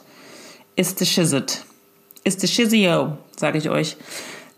ist 0.76 1.00
the 1.00 1.06
shizit. 1.06 1.64
Ist 2.22 2.40
the 2.40 2.46
shizio, 2.46 3.18
sage 3.36 3.58
ich 3.58 3.68
euch. 3.68 3.96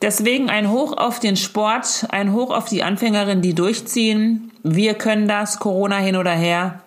Deswegen 0.02 0.50
ein 0.50 0.70
Hoch 0.70 0.92
auf 0.98 1.20
den 1.20 1.36
Sport, 1.36 2.06
ein 2.10 2.34
Hoch 2.34 2.50
auf 2.50 2.66
die 2.66 2.82
Anfängerinnen, 2.82 3.40
die 3.40 3.54
durchziehen. 3.54 4.52
Wir 4.62 4.92
können 4.92 5.26
das, 5.26 5.58
Corona 5.58 5.96
hin 5.96 6.16
oder 6.16 6.32
her. 6.32 6.80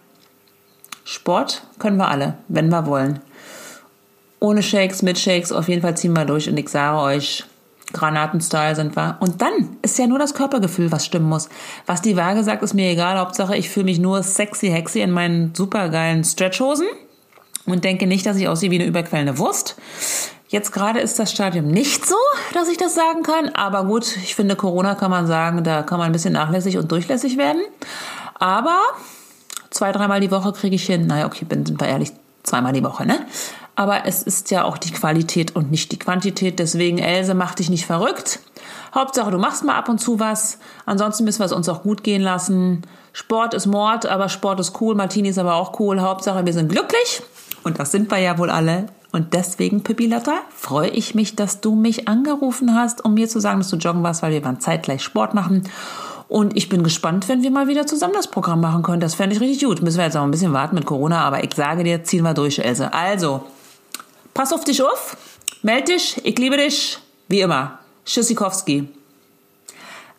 Sport 1.06 1.64
können 1.80 1.98
wir 1.98 2.10
alle, 2.10 2.38
wenn 2.48 2.70
wir 2.70 2.86
wollen. 2.86 3.20
Ohne 4.44 4.62
Shakes, 4.62 5.02
mit 5.04 5.18
Shakes, 5.18 5.54
auf 5.54 5.70
jeden 5.70 5.82
Fall 5.82 5.96
ziehen 5.96 6.12
wir 6.12 6.26
durch 6.26 6.50
und 6.50 6.58
ich 6.58 6.68
sage 6.68 6.98
euch, 6.98 7.46
Granatenstyle 7.94 8.76
sind 8.76 8.94
wir. 8.94 9.16
Und 9.22 9.42
dann 9.42 9.78
ist 9.84 9.98
ja 9.98 10.06
nur 10.06 10.20
das 10.20 10.34
Körpergefühl, 10.34 10.92
was 10.92 11.06
stimmen 11.06 11.30
muss. 11.30 11.48
Was 11.86 12.02
die 12.02 12.18
Waage 12.18 12.44
sagt, 12.44 12.62
ist 12.62 12.74
mir 12.74 12.90
egal. 12.90 13.18
Hauptsache, 13.18 13.56
ich 13.56 13.70
fühle 13.70 13.86
mich 13.86 14.00
nur 14.00 14.22
sexy 14.22 14.68
hexy 14.68 15.00
in 15.00 15.12
meinen 15.12 15.56
supergeilen 15.56 16.26
Stretchhosen 16.26 16.88
und 17.66 17.86
denke 17.86 18.06
nicht, 18.06 18.26
dass 18.26 18.36
ich 18.36 18.50
aussehe 18.50 18.70
wie 18.70 18.76
eine 18.76 18.86
überquellende 18.86 19.38
Wurst. 19.38 19.78
Jetzt 20.50 20.74
gerade 20.74 21.00
ist 21.00 21.20
das 21.20 21.32
Stadium 21.32 21.70
nicht 21.70 22.06
so, 22.06 22.18
dass 22.54 22.68
ich 22.68 22.76
das 22.76 22.96
sagen 22.96 23.24
kann. 23.24 23.48
Aber 23.56 23.86
gut, 23.86 24.18
ich 24.18 24.36
finde, 24.36 24.58
Corona 24.58 24.96
kann 24.96 25.10
man 25.10 25.26
sagen, 25.26 25.64
da 25.64 25.84
kann 25.84 26.00
man 26.00 26.08
ein 26.08 26.12
bisschen 26.12 26.34
nachlässig 26.34 26.78
und 26.78 26.92
durchlässig 26.92 27.38
werden. 27.38 27.62
Aber 28.40 28.82
zwei, 29.70 29.94
dreimal 29.94 30.20
die 30.20 30.32
Woche 30.32 30.52
kriege 30.52 30.76
ich 30.76 30.86
hin. 30.86 31.08
Naja, 31.08 31.28
okay, 31.28 31.46
bin, 31.46 31.66
sind 31.66 31.80
wir 31.80 31.88
ehrlich, 31.88 32.12
zweimal 32.44 32.74
die 32.74 32.84
Woche, 32.84 33.06
ne? 33.06 33.26
Aber 33.76 34.06
es 34.06 34.22
ist 34.22 34.52
ja 34.52 34.64
auch 34.66 34.78
die 34.78 34.92
Qualität 34.92 35.56
und 35.56 35.72
nicht 35.72 35.92
die 35.92 36.00
Quantität. 36.00 36.60
Deswegen, 36.60 37.00
Else, 37.00 37.34
mach 37.34 37.56
dich 37.56 37.70
nicht 37.70 37.86
verrückt. 37.86 38.40
Hauptsache, 38.94 39.32
du 39.32 39.40
machst 39.40 39.64
mal 39.64 39.76
ab 39.76 39.90
und 39.90 40.00
zu 40.00 40.20
was. 40.20 40.60
Ansonsten 40.86 41.24
müssen 41.24 41.40
wir 41.40 41.46
es 41.46 41.52
uns 41.52 41.68
auch 41.70 41.82
gut 41.82 42.04
gehen 42.04 42.22
lassen. 42.22 42.84
Sport 43.14 43.56
ist 43.56 43.66
Mord, 43.66 44.06
aber 44.06 44.30
Sport 44.30 44.60
ist 44.60 44.80
cool. 44.82 44.94
Martini 44.94 45.30
ist 45.30 45.40
aber 45.40 45.56
auch 45.56 45.80
cool. 45.80 46.02
Hauptsache, 46.02 46.46
wir 46.46 46.54
sind 46.54 46.70
glücklich. 46.70 47.24
Und 47.64 47.80
das 47.80 47.92
sind 47.92 48.12
wir 48.12 48.20
ja 48.20 48.38
wohl 48.38 48.52
alle. 48.52 48.88
Und 49.12 49.34
deswegen, 49.34 49.84
Pippi 49.84 50.08
Lotta, 50.08 50.40
freue 50.56 50.90
ich 50.90 51.14
mich, 51.14 51.36
dass 51.36 51.62
du 51.62 51.76
mich 51.76 52.08
angerufen 52.08 52.76
hast, 52.76 53.06
um 53.06 53.14
mir 53.14 53.30
zu 53.30 53.40
sagen, 53.40 53.60
dass 53.60 53.70
du 53.70 53.78
joggen 53.78 54.04
warst, 54.04 54.24
weil 54.24 54.34
wir 54.34 54.44
waren 54.44 54.60
zeitgleich 54.60 55.04
Sport 55.04 55.34
machen. 55.34 55.64
Und 56.28 56.58
ich 56.58 56.68
bin 56.68 56.84
gespannt, 56.84 57.30
wenn 57.30 57.44
wir 57.44 57.52
mal 57.52 57.68
wieder 57.68 57.86
zusammen 57.86 58.14
das 58.14 58.26
Programm 58.28 58.62
machen 58.62 58.82
können. 58.82 59.00
Das 59.00 59.14
fände 59.14 59.36
ich 59.36 59.42
richtig 59.42 59.68
gut. 59.68 59.84
Müssen 59.84 59.98
wir 59.98 60.06
jetzt 60.06 60.18
auch 60.18 60.24
ein 60.24 60.32
bisschen 60.32 60.54
warten 60.54 60.74
mit 60.74 60.86
Corona, 60.86 61.22
aber 61.22 61.44
ich 61.44 61.54
sage 61.54 61.84
dir, 61.84 62.04
ziehen 62.04 62.24
wir 62.24 62.34
durch, 62.34 62.58
Else. 62.58 62.92
Also, 62.92 63.44
Pass 64.34 64.52
auf 64.52 64.64
dich 64.64 64.82
auf, 64.82 65.18
meld 65.62 65.88
dich, 65.88 66.20
ich 66.24 66.38
liebe 66.38 66.58
dich, 66.58 66.98
wie 67.28 67.42
immer. 67.42 67.80
Tschüssikowski. 68.06 68.90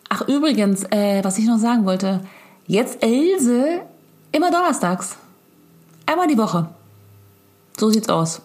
Ach 0.09 0.23
übrigens, 0.29 0.85
äh, 0.91 1.23
was 1.25 1.39
ich 1.39 1.47
noch 1.47 1.59
sagen 1.59 1.85
wollte, 1.85 2.21
jetzt 2.67 3.03
Else 3.03 3.83
immer 4.33 4.51
donnerstags. 4.51 5.17
Einmal 6.07 6.29
die 6.29 6.39
Woche. 6.39 6.69
So 7.77 7.91
sieht's 7.91 8.09
aus. 8.09 8.43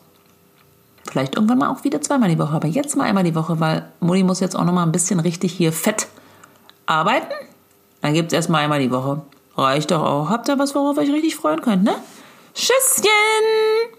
Vielleicht 1.09 1.35
irgendwann 1.35 1.59
mal 1.59 1.69
auch 1.69 1.83
wieder 1.83 2.01
zweimal 2.01 2.29
die 2.29 2.39
Woche, 2.39 2.55
aber 2.55 2.67
jetzt 2.67 2.95
mal 2.95 3.05
einmal 3.05 3.23
die 3.23 3.35
Woche, 3.35 3.59
weil 3.59 3.91
Mutti 3.99 4.23
muss 4.23 4.39
jetzt 4.39 4.55
auch 4.55 4.65
noch 4.65 4.73
mal 4.73 4.83
ein 4.83 4.91
bisschen 4.91 5.19
richtig 5.19 5.53
hier 5.53 5.71
fett 5.71 6.07
arbeiten. 6.85 7.33
Dann 8.01 8.13
gibt's 8.13 8.33
erstmal 8.33 8.63
einmal 8.63 8.79
die 8.79 8.91
Woche. 8.91 9.21
Reicht 9.57 9.91
doch 9.91 10.03
auch. 10.03 10.29
Habt 10.29 10.47
ihr 10.47 10.57
was, 10.57 10.73
worauf 10.73 10.97
ihr 10.97 11.03
euch 11.03 11.11
richtig 11.11 11.35
freuen 11.35 11.61
könnt, 11.61 11.83
ne? 11.83 11.95
Tschüsschen! 12.53 13.98